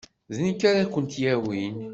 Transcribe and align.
D 0.35 0.37
nekk 0.47 0.61
ara 0.69 0.91
kent-yawin. 0.93 1.75